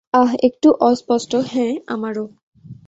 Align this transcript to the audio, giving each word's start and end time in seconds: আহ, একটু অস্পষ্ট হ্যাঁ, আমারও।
আহ, 0.13 0.31
একটু 0.43 0.69
অস্পষ্ট 0.81 1.31
হ্যাঁ, 1.47 1.73
আমারও। 1.87 2.25